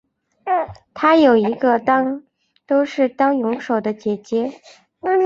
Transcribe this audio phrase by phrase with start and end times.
[0.95, 1.79] 她有一个
[2.65, 4.59] 都是当泳手的姐姐。